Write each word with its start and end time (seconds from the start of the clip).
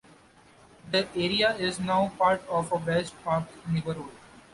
The 0.89 1.07
area 1.15 1.53
is 1.57 1.79
now 1.79 2.11
part 2.17 2.41
of 2.49 2.71
a 2.71 2.77
West 2.77 3.13
Park 3.23 3.43
neighborhood. 3.69 4.09